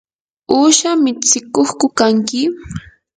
¿uusha 0.57 0.91
mitsikuqku 1.03 1.87
kanki? 1.97 2.41